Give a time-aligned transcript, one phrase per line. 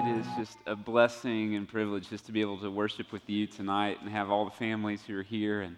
[0.00, 3.46] It is just a blessing and privilege just to be able to worship with you
[3.46, 5.60] tonight and have all the families who are here.
[5.60, 5.76] And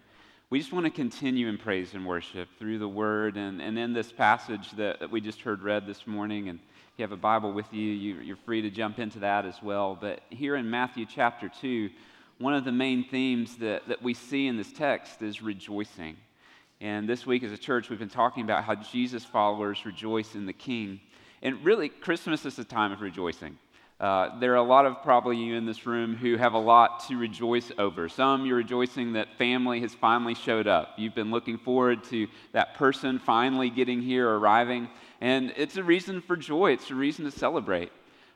[0.49, 3.93] we just want to continue in praise and worship through the word and, and in
[3.93, 6.51] this passage that, that we just heard read this morning.
[6.51, 9.45] And if you have a Bible with you, you, you're free to jump into that
[9.45, 9.99] as well.
[10.01, 11.91] But here in Matthew chapter 2,
[12.39, 16.17] one of the main themes that, that we see in this text is rejoicing.
[16.81, 20.47] And this week as a church, we've been talking about how Jesus followers rejoice in
[20.47, 21.01] the King.
[21.43, 23.59] And really, Christmas is a time of rejoicing.
[24.03, 27.07] Uh, there are a lot of probably you in this room who have a lot
[27.07, 28.09] to rejoice over.
[28.09, 30.95] Some you're rejoicing that family has finally showed up.
[30.97, 34.89] You've been looking forward to that person finally getting here, arriving,
[35.21, 36.73] and it's a reason for joy.
[36.73, 37.93] It's a reason to celebrate.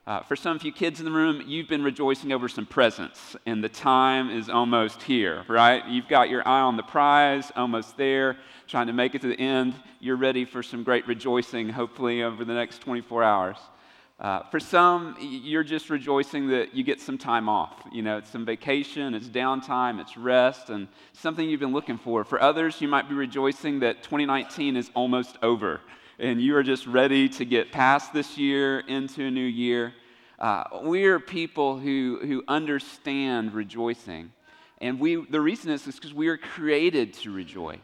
[0.06, 3.34] Uh, for some of you kids in the room, you've been rejoicing over some presents,
[3.44, 5.84] and the time is almost here, right?
[5.88, 8.36] You've got your eye on the prize, almost there,
[8.68, 9.74] trying to make it to the end.
[9.98, 13.56] You're ready for some great rejoicing, hopefully, over the next 24 hours.
[14.18, 17.74] Uh, for some, you're just rejoicing that you get some time off.
[17.92, 22.24] You know, it's some vacation, it's downtime, it's rest, and something you've been looking for.
[22.24, 25.80] For others, you might be rejoicing that 2019 is almost over
[26.18, 29.92] and you are just ready to get past this year into a new year.
[30.38, 34.32] Uh, we are people who, who understand rejoicing.
[34.78, 37.78] And we, the reason is because we are created to rejoice.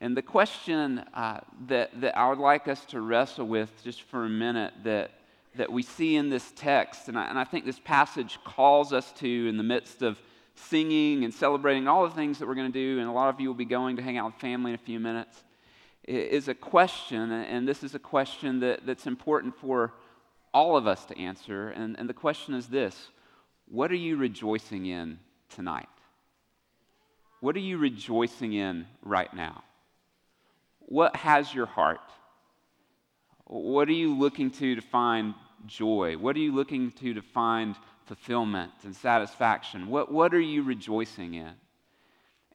[0.00, 4.24] And the question uh, that, that I would like us to wrestle with just for
[4.24, 5.10] a minute that
[5.58, 9.10] that we see in this text, and I, and I think this passage calls us
[9.14, 10.16] to in the midst of
[10.54, 13.40] singing and celebrating all the things that we're going to do, and a lot of
[13.40, 15.42] you will be going to hang out with family in a few minutes,
[16.04, 19.92] is a question, and this is a question that, that's important for
[20.54, 21.70] all of us to answer.
[21.70, 23.08] And, and the question is this
[23.66, 25.88] What are you rejoicing in tonight?
[27.40, 29.64] What are you rejoicing in right now?
[30.80, 32.00] What has your heart?
[33.44, 35.34] What are you looking to to find
[35.66, 36.16] joy?
[36.16, 39.88] What are you looking to to find fulfillment and satisfaction?
[39.88, 41.52] What, what are you rejoicing in?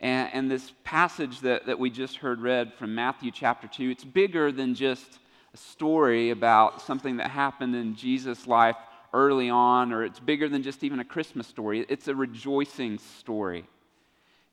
[0.01, 4.03] And, and this passage that, that we just heard read from Matthew chapter 2, it's
[4.03, 5.19] bigger than just
[5.53, 8.75] a story about something that happened in Jesus' life
[9.13, 11.85] early on, or it's bigger than just even a Christmas story.
[11.87, 13.65] It's a rejoicing story.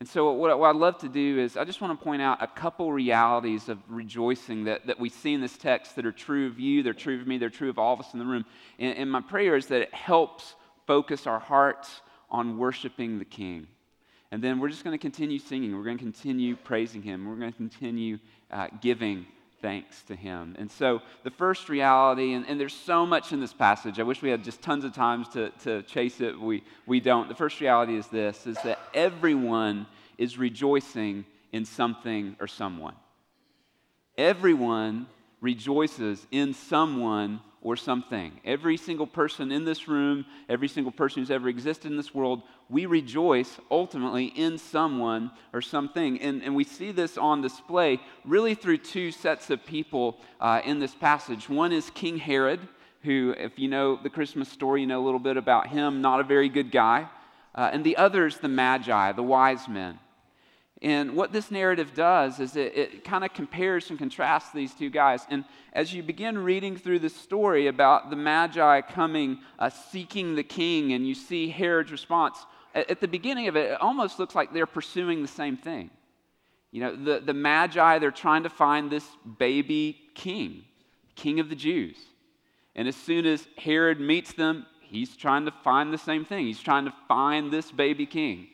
[0.00, 2.42] And so, what, what, I'd love to do is, I just want to point out
[2.42, 6.46] a couple realities of rejoicing that, that we see in this text that are true
[6.46, 8.46] of you, they're true of me, they're true of all of us in the room.
[8.78, 10.54] And, and my prayer is that it helps
[10.86, 12.00] focus our hearts
[12.30, 13.66] on worshiping the King.
[14.30, 17.36] And then we're just going to continue singing, we're going to continue praising Him, we're
[17.36, 18.18] going to continue
[18.50, 19.26] uh, giving
[19.62, 20.56] thanks to Him.
[20.58, 24.22] And so, the first reality, and, and, there's so much in this passage, I wish
[24.22, 26.38] we had just tons of times to, to chase it.
[26.38, 27.28] We, we don't.
[27.28, 29.86] The first reality is this is that everyone
[30.18, 32.94] is rejoicing in something or someone.
[34.16, 35.06] Everyone
[35.40, 38.40] rejoices in someone or something.
[38.44, 42.42] Every single person in this room, every single person who's ever existed in this world,
[42.70, 46.20] we rejoice ultimately in someone or something.
[46.20, 50.78] And, and we see this on display really through two sets of people uh, in
[50.78, 51.48] this passage.
[51.48, 52.60] One is King Herod,
[53.02, 56.20] who, if you know the Christmas story, you know a little bit about him, not
[56.20, 57.08] a very good guy.
[57.54, 59.98] Uh, and the other is the Magi, the wise men.
[60.82, 64.88] And what this narrative does is it, it kind of compares and contrasts these two
[64.88, 65.26] guys.
[65.28, 70.42] And as you begin reading through the story about the Magi coming, uh, seeking the
[70.42, 72.38] king, and you see Herod's response,
[72.74, 75.90] at, at, the beginning of it, it almost looks like they're pursuing the same thing.
[76.70, 79.06] You know, the, the Magi, they're trying to find this
[79.38, 80.64] baby king,
[81.14, 81.98] king of the Jews.
[82.74, 86.46] And as soon as Herod meets them, he's trying to find the same thing.
[86.46, 88.48] He's trying to find this baby king.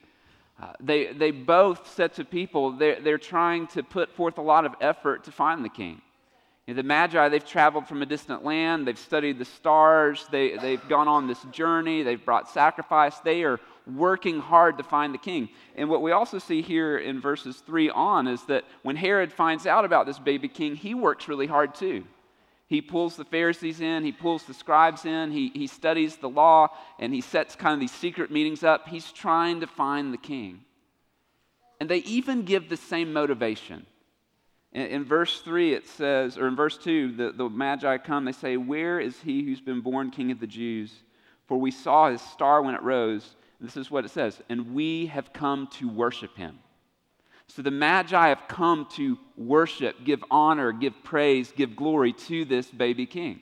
[0.60, 4.64] Uh, they, they both sets of people, they're, they're trying to put forth a lot
[4.64, 6.00] of effort to find the king.
[6.66, 10.56] You know, the Magi, they've traveled from a distant land, they've studied the stars, they,
[10.56, 15.18] they've gone on this journey, they've brought sacrifice, they are working hard to find the
[15.18, 15.48] king.
[15.76, 19.66] And what we also see here in verses 3 on is that when Herod finds
[19.66, 22.04] out about this baby king, he works really hard too.
[22.68, 26.68] He pulls the Pharisees in, he pulls the scribes in, he, he studies the law,
[26.98, 28.88] and he sets kind of these secret meetings up.
[28.88, 30.62] He's trying to find the king.
[31.80, 33.86] And they even give the same motivation.
[34.72, 38.32] In, in verse 3, it says, or in verse 2, the, the Magi come, they
[38.32, 40.92] say, Where is he who's been born king of the Jews?
[41.46, 43.36] For we saw his star when it rose.
[43.60, 46.58] This is what it says, and we have come to worship him.
[47.48, 52.66] So the Magi have come to worship, give honor, give praise, give glory to this
[52.66, 53.40] baby king.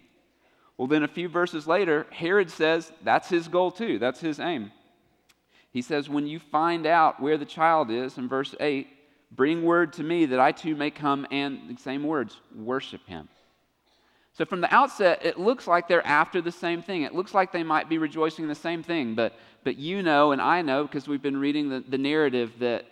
[0.76, 4.72] Well, then a few verses later, Herod says that's his goal too, that's his aim.
[5.70, 8.88] He says, When you find out where the child is, in verse 8,
[9.32, 13.28] bring word to me that I too may come and, the same words, worship him.
[14.34, 17.02] So, from the outset, it looks like they're after the same thing.
[17.02, 20.32] It looks like they might be rejoicing in the same thing, but, but you know,
[20.32, 22.86] and I know, because we've been reading the, the narrative, that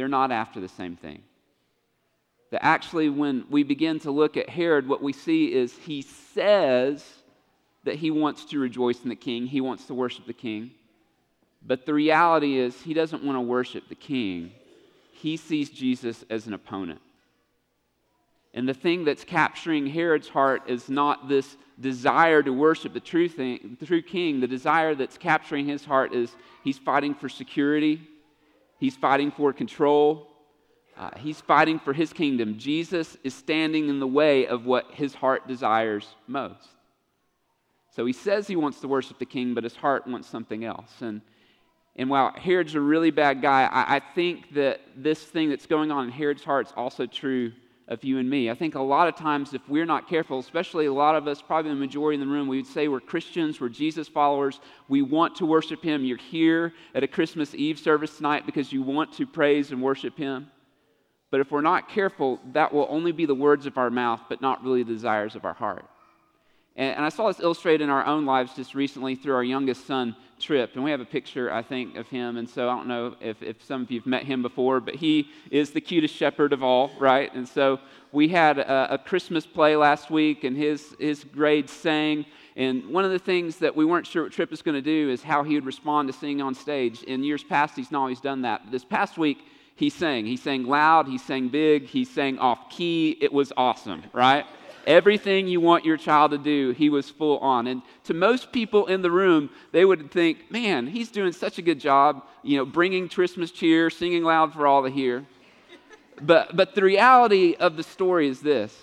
[0.00, 1.20] they're not after the same thing.
[2.52, 7.04] That actually, when we begin to look at Herod, what we see is he says
[7.84, 10.70] that he wants to rejoice in the king, he wants to worship the king.
[11.60, 14.52] But the reality is, he doesn't want to worship the king,
[15.12, 17.02] he sees Jesus as an opponent.
[18.54, 23.28] And the thing that's capturing Herod's heart is not this desire to worship the true,
[23.28, 24.40] thing, the true king.
[24.40, 28.00] The desire that's capturing his heart is he's fighting for security,
[28.80, 30.26] he's fighting for control,
[30.96, 32.58] uh, he's fighting for his kingdom.
[32.58, 36.68] Jesus is standing in the way of what his heart desires most.
[37.90, 40.90] So he says he wants to worship the king, but his heart wants something else.
[41.00, 41.22] And,
[41.96, 45.90] and while Herod's a really bad guy, I, I think that this thing that's going
[45.90, 47.52] on in Herod's heart is also true
[47.90, 48.48] of you and me.
[48.48, 51.42] I think a lot of times, if we're not careful, especially a lot of us,
[51.42, 55.02] probably the majority in the room, we would say we're Christians, we're Jesus followers, we
[55.02, 56.04] want to worship Him.
[56.04, 60.16] You're here at a Christmas Eve service tonight because you want to praise and worship
[60.16, 60.50] Him.
[61.32, 64.40] But if we're not careful, that will only be the words of our mouth, but
[64.40, 65.84] not really the desires of our heart.
[66.76, 69.86] And, and I saw this illustrated in our own lives just recently through our youngest
[69.86, 70.70] son, Trip.
[70.74, 72.38] And we have a picture, I think, of him.
[72.38, 74.94] And so I don't know if, if some of you have met him before, but
[74.94, 77.32] he is the cutest shepherd of all, right?
[77.34, 77.78] And so
[78.10, 82.24] we had a, a Christmas play last week, and his, his grade sang.
[82.56, 85.10] And one of the things that we weren't sure what Trip was going to do
[85.10, 87.02] is how he would respond to singing on stage.
[87.02, 88.62] In years past, he's not always done that.
[88.64, 89.44] But this past week,
[89.76, 90.26] he sang.
[90.26, 93.16] He sang loud, he sang big, he sang off key.
[93.20, 94.46] It was awesome, right?
[94.86, 97.66] Everything you want your child to do, he was full on.
[97.66, 101.62] And to most people in the room, they would think, man, he's doing such a
[101.62, 105.26] good job, you know, bringing Christmas cheer, singing loud for all to hear.
[106.22, 108.76] But, but the reality of the story is this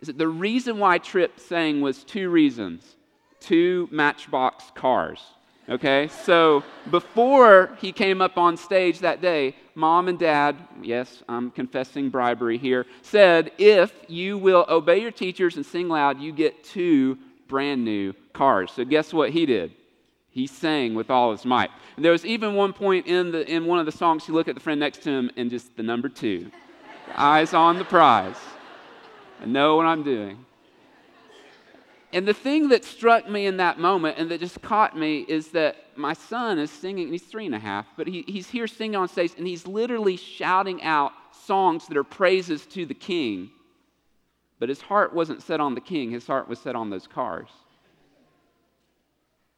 [0.00, 2.96] is that the reason why Trip sang was two reasons
[3.40, 5.22] two matchbox cars.
[5.68, 11.50] Okay, so before he came up on stage that day, mom and dad, yes, I'm
[11.50, 16.64] confessing bribery here, said, if you will obey your teachers and sing loud, you get
[16.64, 18.72] two brand new cars.
[18.72, 19.72] So guess what he did?
[20.30, 21.70] He sang with all his might.
[21.94, 24.48] And there was even one point in, the, in one of the songs, he looked
[24.48, 26.50] at the friend next to him and just the number two,
[27.14, 28.36] eyes on the prize.
[29.42, 30.44] I know what I'm doing.
[32.12, 35.48] And the thing that struck me in that moment and that just caught me is
[35.48, 38.96] that my son is singing, he's three and a half, but he, he's here singing
[38.96, 43.50] on stage and he's literally shouting out songs that are praises to the king.
[44.58, 47.48] But his heart wasn't set on the king, his heart was set on those cars.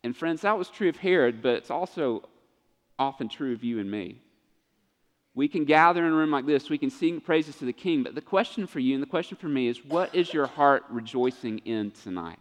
[0.04, 2.28] And friends, that was true of Herod, but it's also
[2.98, 4.20] often true of you and me.
[5.34, 8.02] We can gather in a room like this, we can sing praises to the king,
[8.02, 10.84] but the question for you and the question for me is what is your heart
[10.88, 12.38] rejoicing in tonight?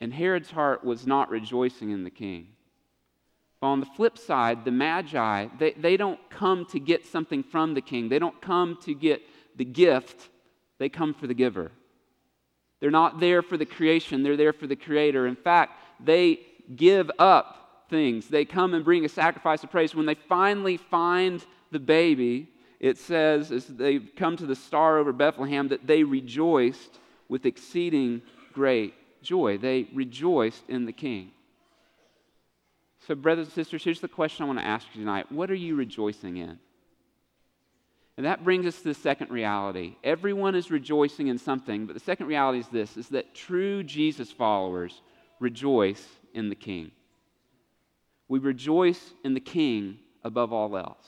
[0.00, 2.48] And Herod's heart was not rejoicing in the king.
[3.60, 7.74] But on the flip side, the Magi, they, they don't come to get something from
[7.74, 8.08] the king.
[8.08, 9.20] They don't come to get
[9.56, 10.30] the gift,
[10.78, 11.70] they come for the giver.
[12.80, 15.26] They're not there for the creation, they're there for the creator.
[15.26, 16.40] In fact, they
[16.74, 18.28] give up things.
[18.28, 19.94] They come and bring a sacrifice of praise.
[19.94, 22.48] When they finally find the baby,
[22.78, 26.98] it says, as they come to the star over Bethlehem, that they rejoiced
[27.28, 28.22] with exceeding
[28.54, 29.58] great joy.
[29.58, 31.32] They rejoiced in the king.
[33.06, 35.54] So, brothers and sisters, here's the question I want to ask you tonight What are
[35.54, 36.58] you rejoicing in?
[38.16, 39.96] And that brings us to the second reality.
[40.04, 44.30] Everyone is rejoicing in something, but the second reality is this is that true Jesus
[44.30, 45.00] followers
[45.38, 46.90] rejoice in the king.
[48.28, 51.06] We rejoice in the king above all else.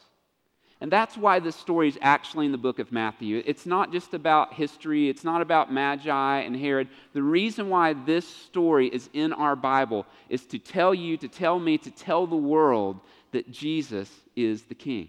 [0.82, 3.40] And that's why this story is actually in the book of Matthew.
[3.46, 6.88] It's not just about history, it's not about Magi and Herod.
[7.12, 11.60] The reason why this story is in our Bible is to tell you, to tell
[11.60, 12.98] me, to tell the world
[13.30, 15.06] that Jesus is the King.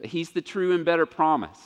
[0.00, 1.60] That He's the true and better promise.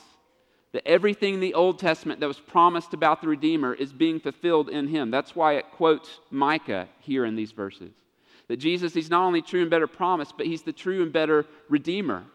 [0.73, 4.69] That everything in the Old Testament that was promised about the Redeemer is being fulfilled
[4.69, 5.09] in Him.
[5.09, 7.93] That's why it quotes Micah here in these verses.
[8.47, 11.47] That Jesus, He's not only true and better promise, but He's the true and better
[11.67, 12.25] Redeemer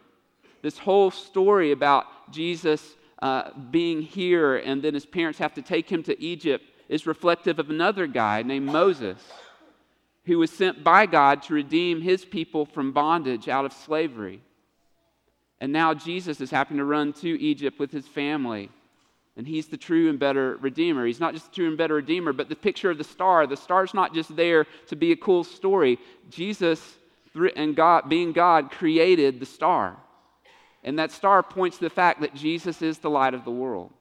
[0.62, 5.90] this whole story about Jesus uh, being here and then his parents have to take
[5.90, 9.18] him to Egypt is reflective of another guy named Moses,
[10.24, 14.42] who was sent by God to redeem his people from bondage out of slavery.
[15.60, 18.70] And now Jesus is having to run to Egypt with his family.
[19.36, 21.06] And he's the true and better Redeemer.
[21.06, 23.46] He's not just the true and better Redeemer, but the picture of the star.
[23.46, 25.98] The star's not just there to be a cool story.
[26.28, 26.96] Jesus
[27.54, 29.96] and God, being God, created the star.
[30.82, 33.92] And that star points to the fact that Jesus is the light of the world.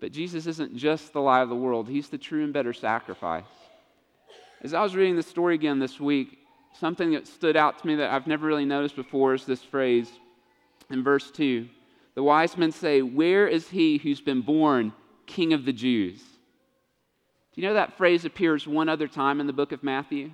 [0.00, 3.44] But Jesus isn't just the light of the world, He's the true and better sacrifice.
[4.62, 6.38] As I was reading the story again this week,
[6.78, 10.10] something that stood out to me that I've never really noticed before is this phrase
[10.90, 11.68] in verse 2.
[12.14, 14.92] The wise men say, Where is he who's been born
[15.26, 16.20] King of the Jews?
[17.52, 20.30] Do you know that phrase appears one other time in the book of Matthew?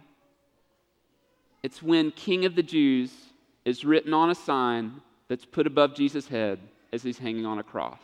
[1.62, 3.12] It's when King of the Jews
[3.64, 6.59] is written on a sign that's put above Jesus' head
[6.92, 8.00] as he's hanging on a cross.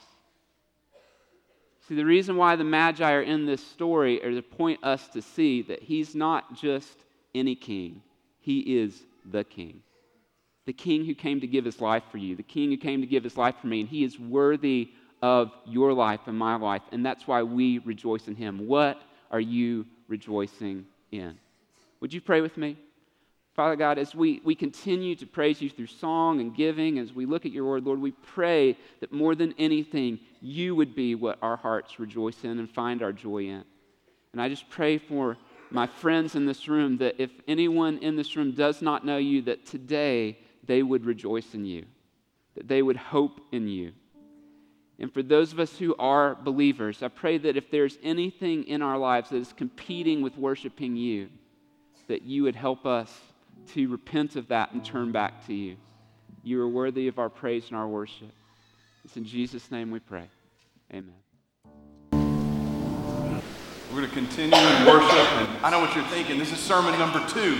[1.88, 5.22] See, the reason why the Magi are in this story is to point us to
[5.22, 6.96] see that he's not just
[7.34, 8.02] any king,
[8.40, 9.82] he is the king.
[10.64, 13.06] The king who came to give his life for you, the king who came to
[13.06, 16.82] give his life for me, and he is worthy of your life and my life,
[16.92, 18.66] and that's why we rejoice in him.
[18.66, 19.00] What
[19.30, 21.36] are you rejoicing in?
[22.00, 22.76] Would you pray with me?
[23.54, 27.26] Father God, as we, we continue to praise you through song and giving, as we
[27.26, 31.38] look at your word, Lord, we pray that more than anything, you would be what
[31.42, 33.62] our hearts rejoice in and find our joy in.
[34.32, 35.36] And I just pray for
[35.70, 39.42] my friends in this room that if anyone in this room does not know you,
[39.42, 41.84] that today they would rejoice in you,
[42.54, 43.92] that they would hope in you.
[44.98, 48.80] And for those of us who are believers, I pray that if there's anything in
[48.80, 51.28] our lives that is competing with worshiping you,
[52.08, 53.12] that you would help us
[53.74, 55.76] to repent of that and turn back to you.
[56.42, 58.32] You are worthy of our praise and our worship.
[59.04, 60.28] It's in Jesus' name we pray.
[60.92, 61.14] Amen.
[63.92, 66.38] We're going to continue in worship, and I know what you're thinking.
[66.38, 67.58] This is sermon number two.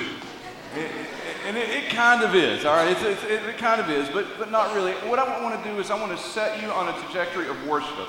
[1.46, 2.90] And it, it, kind of is, all right?
[2.90, 4.92] It's, it, it kind of is, but, but not really.
[5.08, 7.66] What I want to do is I want to set you on a trajectory of
[7.66, 8.08] worship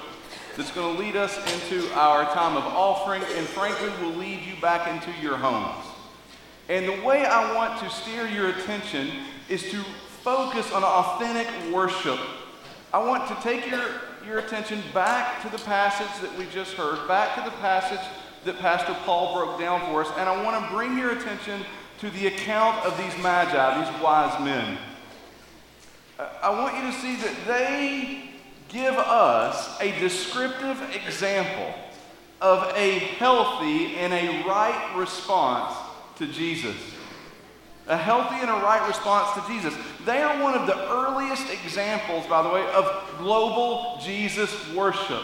[0.56, 4.54] that's going to lead us into our time of offering, and frankly, will lead you
[4.62, 5.93] back into your homes.
[6.70, 9.10] And the way I want to steer your attention
[9.50, 9.84] is to
[10.24, 12.20] focus on authentic worship.
[12.94, 13.84] I want to take your,
[14.26, 18.00] your attention back to the passage that we just heard, back to the passage
[18.46, 21.62] that Pastor Paul broke down for us, and I want to bring your attention
[22.00, 24.78] to the account of these magi, these wise men.
[26.42, 28.30] I want you to see that they
[28.70, 31.74] give us a descriptive example
[32.42, 35.76] of a healthy and a right response
[36.18, 36.76] to Jesus.
[37.88, 39.74] A healthy and a right response to Jesus.
[40.06, 45.22] They are one of the earliest examples, by the way, of global Jesus worship.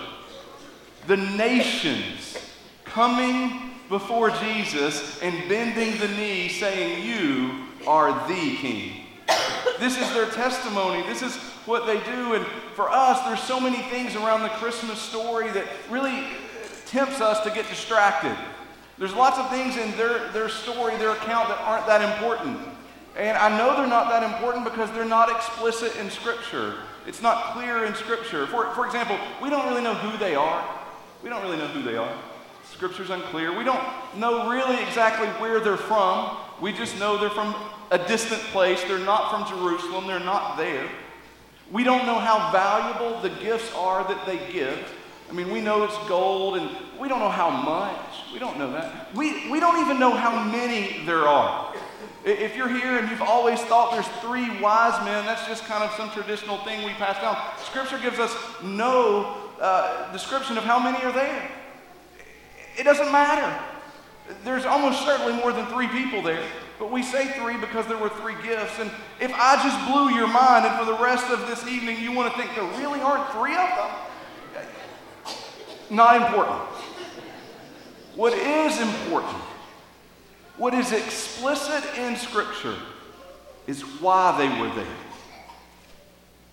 [1.07, 2.37] The nations
[2.83, 9.05] coming before Jesus and bending the knee, saying, You are the King.
[9.79, 11.03] This is their testimony.
[11.03, 12.33] This is what they do.
[12.33, 16.25] And for us, there's so many things around the Christmas story that really
[16.85, 18.35] tempts us to get distracted.
[18.99, 22.59] There's lots of things in their, their story, their account, that aren't that important.
[23.15, 26.75] And I know they're not that important because they're not explicit in Scripture.
[27.07, 28.45] It's not clear in Scripture.
[28.47, 30.63] For, for example, we don't really know who they are.
[31.23, 32.13] We don't really know who they are.
[32.71, 33.57] Scripture's unclear.
[33.57, 33.81] We don't
[34.17, 36.37] know really exactly where they're from.
[36.61, 37.55] We just know they're from
[37.91, 38.83] a distant place.
[38.83, 40.07] They're not from Jerusalem.
[40.07, 40.87] They're not there.
[41.71, 44.77] We don't know how valuable the gifts are that they give.
[45.29, 46.69] I mean, we know it's gold, and
[46.99, 48.33] we don't know how much.
[48.33, 49.13] We don't know that.
[49.15, 51.73] We, we don't even know how many there are.
[52.25, 55.91] If you're here and you've always thought there's three wise men, that's just kind of
[55.91, 57.37] some traditional thing we pass down.
[57.63, 61.49] Scripture gives us no uh, description of how many are there.
[62.77, 63.57] It doesn't matter.
[64.43, 66.43] There's almost certainly more than three people there.
[66.77, 68.79] But we say three because there were three gifts.
[68.79, 72.11] And if I just blew your mind and for the rest of this evening you
[72.11, 73.89] want to think there really aren't three of them,
[75.89, 76.67] not important.
[78.15, 79.37] What is important,
[80.57, 82.77] what is explicit in Scripture,
[83.67, 84.95] is why they were there.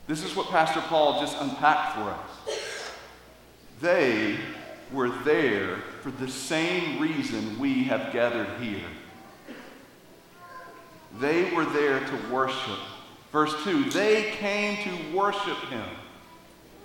[0.07, 2.57] This is what Pastor Paul just unpacked for us.
[3.81, 4.37] They
[4.93, 8.85] were there for the same reason we have gathered here.
[11.19, 12.79] They were there to worship.
[13.33, 15.89] Verse 2 they came to worship him.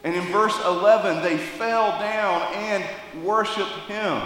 [0.03, 2.83] And in verse 11, they fell down and
[3.23, 4.21] worshiped him.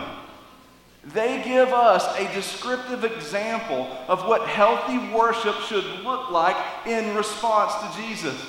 [1.14, 6.56] They give us a descriptive example of what healthy worship should look like
[6.88, 8.44] in response to Jesus.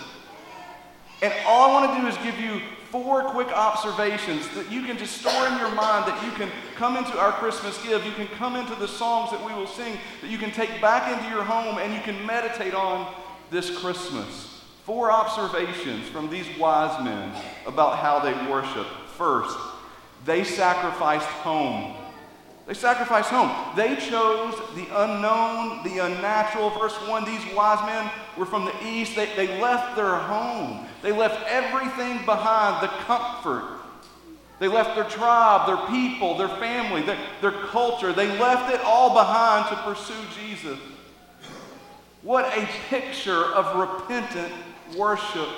[1.20, 4.96] And all I want to do is give you four quick observations that you can
[4.96, 8.28] just store in your mind, that you can come into our Christmas give, you can
[8.28, 11.44] come into the songs that we will sing, that you can take back into your
[11.44, 13.12] home and you can meditate on
[13.50, 14.55] this Christmas.
[14.86, 17.34] Four observations from these wise men
[17.66, 18.86] about how they worship.
[19.18, 19.58] First,
[20.24, 21.96] they sacrificed home.
[22.68, 23.50] They sacrificed home.
[23.74, 26.70] They chose the unknown, the unnatural.
[26.70, 29.16] Verse 1 these wise men were from the east.
[29.16, 33.80] They, they left their home, they left everything behind the comfort
[34.60, 38.12] They left their tribe, their people, their family, their, their culture.
[38.12, 40.78] They left it all behind to pursue Jesus.
[42.22, 44.52] What a picture of repentant
[44.96, 45.48] worship.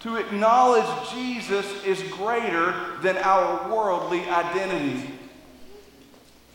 [0.00, 5.10] To acknowledge Jesus is greater than our worldly identity.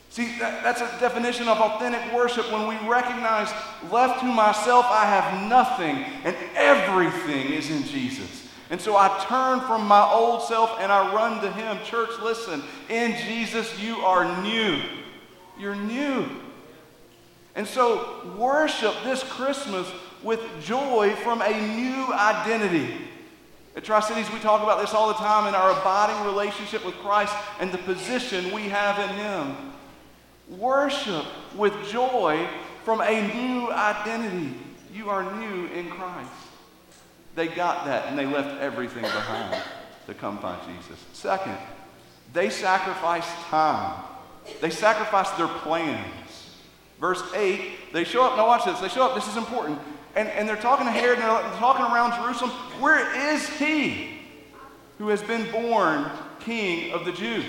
[0.10, 3.51] See, that, that's a definition of authentic worship when we recognize,
[3.91, 8.48] left to myself, I have nothing, and everything is in Jesus.
[8.70, 11.77] And so I turn from my old self and I run to Him.
[11.86, 14.82] Church, listen, in Jesus, you are new.
[15.58, 16.27] You're new.
[17.56, 19.88] And so worship this Christmas
[20.27, 22.93] with joy from a new identity.
[23.77, 26.96] At Tri Cities, we talk about this all the time in our abiding relationship with
[26.96, 29.55] Christ and the position we have in Him.
[30.60, 32.46] Worship with joy
[32.84, 34.53] from a new identity.
[34.93, 36.29] You are new in Christ.
[37.36, 39.63] They got that and they left everything behind
[40.07, 41.01] to come find Jesus.
[41.13, 41.57] Second,
[42.34, 44.03] they sacrificed time.
[44.60, 46.26] They sacrificed their plans.
[46.99, 48.37] Verse 8, they show up.
[48.37, 48.79] Now, watch this.
[48.79, 49.15] They show up.
[49.15, 49.79] This is important.
[50.15, 52.49] And, and they're talking to Herod and they're talking around Jerusalem.
[52.79, 54.17] Where is he
[54.97, 57.45] who has been born king of the Jews?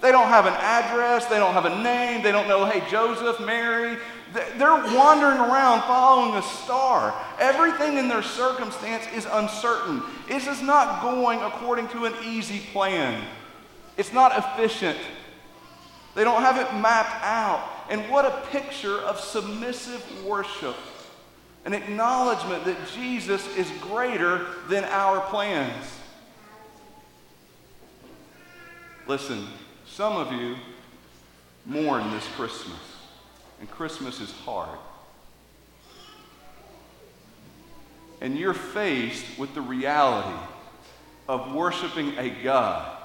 [0.00, 3.44] They don't have an address, they don't have a name, they don't know, hey, Joseph,
[3.44, 3.98] Mary.
[4.32, 7.14] They're wandering around following a star.
[7.38, 10.02] Everything in their circumstance is uncertain.
[10.28, 13.22] It is not going according to an easy plan,
[13.96, 14.98] it's not efficient.
[16.14, 17.75] They don't have it mapped out.
[17.88, 20.76] And what a picture of submissive worship
[21.66, 25.84] an acknowledgement that Jesus is greater than our plans.
[29.08, 29.48] Listen,
[29.84, 30.54] some of you
[31.66, 32.78] mourn this Christmas,
[33.58, 34.78] and Christmas is hard.
[38.20, 40.38] And you're faced with the reality
[41.28, 42.96] of worshiping a God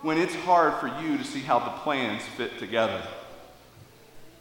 [0.00, 3.02] when it's hard for you to see how the plans fit together.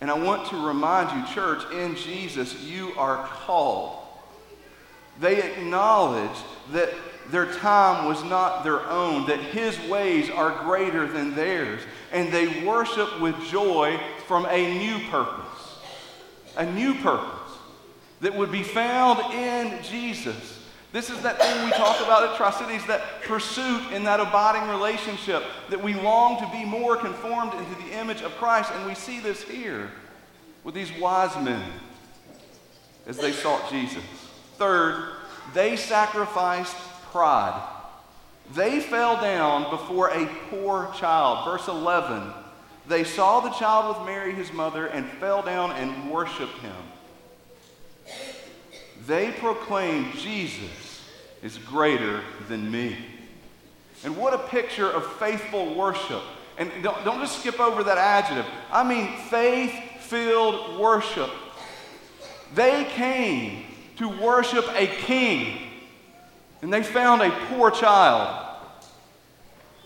[0.04, 4.06] And I want to remind you, church, in Jesus, you are called.
[5.22, 6.38] They acknowledge
[6.74, 6.90] that
[7.32, 11.84] their time was not their own, that His ways are greater than theirs.
[12.12, 15.80] And they worship with joy from a new purpose,
[16.58, 17.58] a new purpose
[18.20, 20.60] that would be found in Jesus.
[20.94, 24.70] This is that thing we talk about at Tri Cities, that pursuit in that abiding
[24.70, 28.72] relationship, that we long to be more conformed into the image of Christ.
[28.72, 29.90] And we see this here
[30.64, 31.64] with these wise men
[33.06, 34.04] as they sought Jesus.
[34.58, 35.14] Third,
[35.54, 36.76] they sacrificed
[37.12, 37.70] pride.
[38.54, 41.46] They fell down before a poor child.
[41.46, 42.34] Verse 11
[42.88, 46.76] They saw the child with Mary, his mother, and fell down and worshiped him.
[49.06, 51.04] They proclaimed Jesus
[51.42, 52.96] is greater than me.
[54.04, 56.22] And what a picture of faithful worship.
[56.58, 58.46] And don't, don't just skip over that adjective.
[58.72, 59.74] I mean, faith
[60.14, 61.32] filled worship.
[62.54, 63.64] They came
[63.98, 65.58] to worship a king
[66.62, 68.60] and they found a poor child.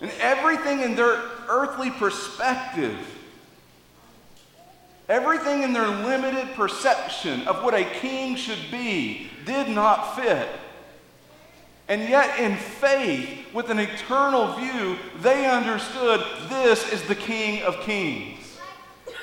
[0.01, 2.97] And everything in their earthly perspective,
[5.07, 10.49] everything in their limited perception of what a king should be, did not fit.
[11.87, 17.79] And yet, in faith, with an eternal view, they understood this is the King of
[17.79, 18.46] Kings.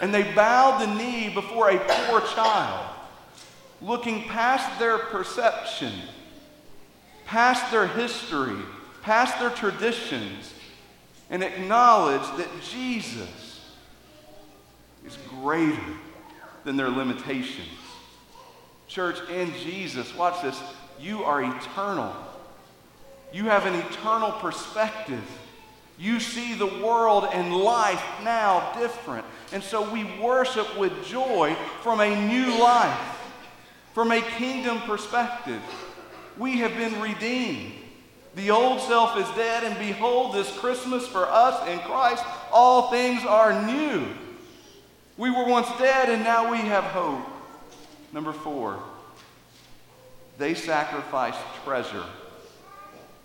[0.05, 2.87] And they bowed the knee before a poor child,
[3.81, 5.93] looking past their perception
[7.25, 8.57] past their history,
[9.03, 10.53] past their traditions,
[11.31, 13.73] and acknowledge that Jesus
[15.07, 15.83] is greater
[16.65, 17.69] than their limitations.
[18.89, 20.61] Church, in Jesus, watch this,
[21.01, 22.15] you are eternal.
[23.33, 25.25] You have an eternal perspective.
[25.99, 29.25] You see the world and life now different.
[29.53, 32.99] And so we worship with joy from a new life,
[33.93, 35.63] from a kingdom perspective
[36.37, 37.73] we have been redeemed.
[38.35, 43.25] The old self is dead, and behold, this Christmas for us in Christ, all things
[43.25, 44.09] are new.
[45.17, 47.25] We were once dead, and now we have hope.
[48.13, 48.81] Number four,
[50.39, 52.05] they sacrificed treasure.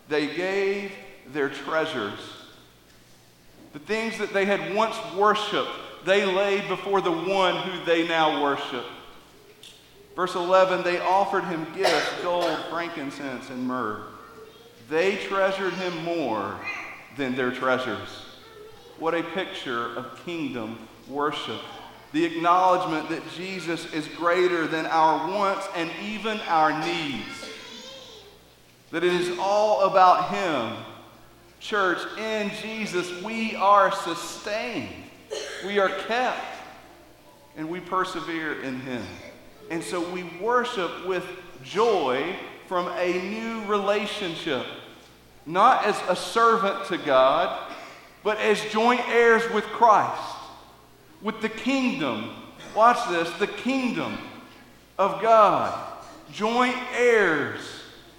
[0.07, 0.91] They gave
[1.33, 2.19] their treasures.
[3.79, 5.71] The things that they had once worshiped,
[6.05, 8.85] they laid before the one who they now worship.
[10.15, 14.03] Verse 11, they offered him gifts gold, frankincense, and myrrh.
[14.89, 16.59] They treasured him more
[17.15, 18.09] than their treasures.
[18.97, 21.61] What a picture of kingdom worship.
[22.11, 27.49] The acknowledgement that Jesus is greater than our wants and even our needs.
[28.91, 30.83] That it is all about him.
[31.59, 34.89] Church, in Jesus, we are sustained,
[35.65, 36.39] we are kept,
[37.57, 39.03] and we persevere in Him.
[39.69, 41.25] And so we worship with
[41.63, 42.35] joy
[42.67, 44.65] from a new relationship,
[45.45, 47.73] not as a servant to God,
[48.23, 50.37] but as joint heirs with Christ,
[51.21, 52.29] with the kingdom.
[52.73, 54.17] Watch this the kingdom
[54.97, 55.77] of God,
[56.31, 57.59] joint heirs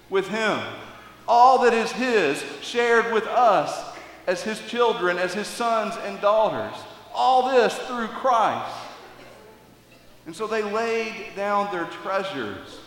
[0.09, 0.59] with Him.
[1.33, 3.95] All that is His shared with us
[4.27, 6.75] as His children, as His sons and daughters.
[7.15, 8.75] All this through Christ.
[10.25, 12.81] And so they laid down their treasures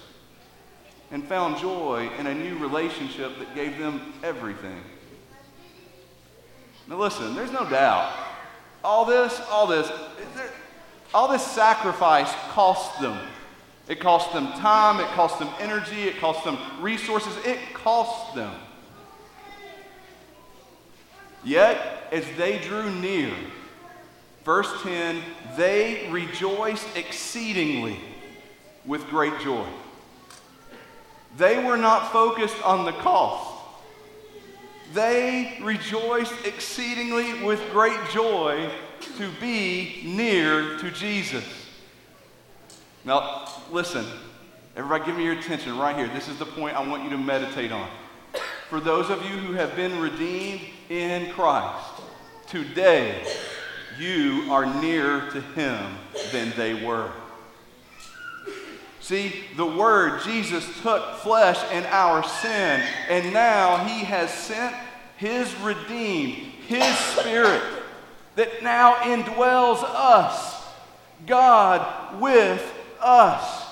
[1.11, 4.83] and found joy in a new relationship that gave them everything.
[6.87, 8.15] Now, listen, there's no doubt.
[8.85, 9.91] All this, all this,
[11.15, 13.19] all this sacrifice cost them.
[13.87, 18.55] It cost them time, it cost them energy, it cost them resources, it cost them.
[21.45, 23.31] Yet, as they drew near,
[24.45, 25.23] verse 10,
[25.57, 27.99] they rejoiced exceedingly
[28.87, 29.67] with great joy.
[31.37, 33.51] They were not focused on the cost.
[34.95, 38.71] They rejoiced exceedingly with great joy
[39.19, 41.64] to be near to Jesus.
[43.05, 44.07] Now, listen,
[44.75, 46.09] everybody give me your attention right here.
[46.09, 47.87] This is the point I want you to meditate on.
[48.71, 52.01] For those of you who have been redeemed in Christ,
[52.49, 53.27] today
[53.99, 55.99] you are nearer to Him
[56.33, 57.11] than they were.
[59.01, 64.75] See, the Word, Jesus took flesh in our sin, and now He has sent
[65.19, 66.37] His redeemed,
[66.67, 67.63] His Spirit,
[68.37, 70.65] that now indwells us,
[71.27, 72.74] God with
[73.05, 73.65] us.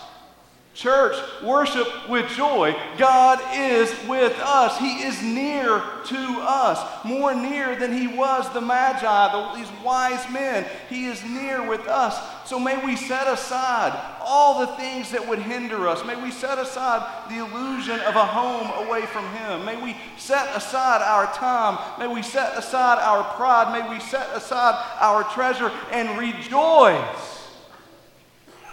[0.75, 2.75] Church, worship with joy.
[2.97, 4.79] God is with us.
[4.79, 10.65] He is near to us, more near than he was the Magi, these wise men.
[10.89, 12.19] He is near with us.
[12.49, 16.07] So may we set aside all the things that would hinder us.
[16.07, 19.67] May we set aside the illusion of a home away from him.
[19.67, 21.79] May we set aside our time.
[21.99, 23.79] May we set aside our pride.
[23.79, 27.32] May we set aside our treasure and rejoice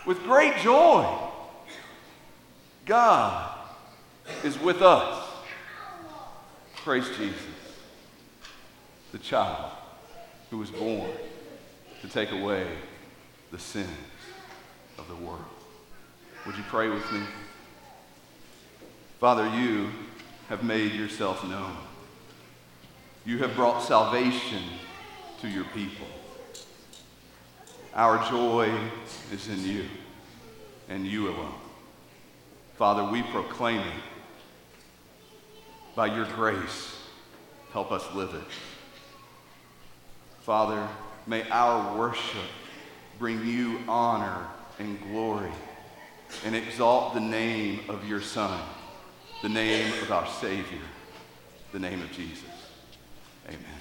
[0.06, 1.06] with great joy
[2.90, 3.56] God
[4.44, 5.24] is with us.
[6.78, 7.36] Praise Jesus,
[9.12, 9.72] the child
[10.50, 11.12] who was born
[12.02, 12.66] to take away
[13.52, 13.88] the sins
[14.98, 15.44] of the world.
[16.48, 17.22] Would you pray with me?
[19.20, 19.92] Father, you
[20.48, 21.76] have made yourself known.
[23.24, 24.64] You have brought salvation
[25.42, 26.08] to your people.
[27.94, 28.72] Our joy
[29.32, 29.86] is in you
[30.90, 31.54] and you alone.
[32.78, 34.04] Father, we proclaim it.
[35.96, 36.96] By your grace,
[37.74, 38.44] help us live it.
[40.42, 40.88] Father,
[41.28, 42.48] may our worship
[43.18, 44.48] bring you honor
[44.80, 45.52] and glory
[46.46, 48.60] and exalt the name of your Son,
[49.42, 50.80] the name of our Savior,
[51.74, 52.46] the name of Jesus.
[53.48, 53.79] Amen.